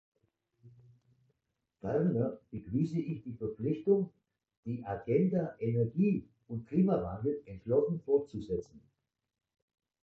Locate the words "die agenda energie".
4.65-6.27